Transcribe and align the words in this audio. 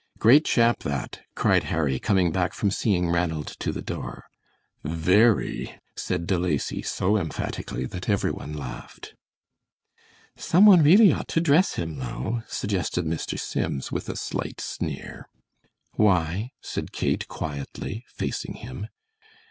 "Great 0.17 0.45
chap, 0.45 0.79
that," 0.79 1.19
cried 1.35 1.65
Harry, 1.65 1.99
coming 1.99 2.31
back 2.31 2.53
from 2.55 2.71
seeing 2.71 3.11
Ranald 3.11 3.45
to 3.59 3.71
the 3.71 3.83
door. 3.83 4.25
"Very," 4.83 5.77
said 5.95 6.25
De 6.25 6.39
Lacy, 6.39 6.81
so 6.81 7.17
emphatically 7.17 7.85
that 7.85 8.09
every 8.09 8.31
one 8.31 8.51
laughed. 8.53 9.13
"Some 10.35 10.65
one 10.65 10.81
really 10.81 11.13
ought 11.13 11.27
to 11.27 11.39
dress 11.39 11.75
him, 11.75 11.97
though," 11.99 12.41
suggested 12.47 13.05
Mr. 13.05 13.39
Sims, 13.39 13.91
with 13.91 14.09
a 14.09 14.15
slight 14.15 14.59
sneer. 14.59 15.29
"Why?" 15.93 16.49
said 16.63 16.91
Kate, 16.91 17.27
quietly, 17.27 18.03
facing 18.09 18.55
him. 18.55 18.87